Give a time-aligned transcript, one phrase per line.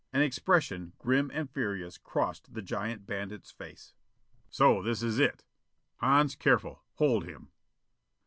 [0.11, 3.93] An expression grim and furious crossed the giant bandit's face.
[4.49, 5.45] "So this is it?
[5.97, 7.51] Hans, careful hold him!"